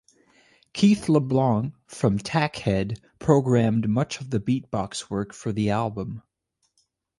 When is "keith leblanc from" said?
0.73-2.17